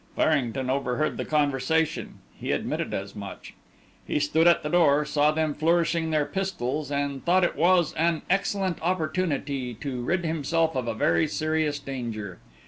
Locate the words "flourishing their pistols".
5.53-6.89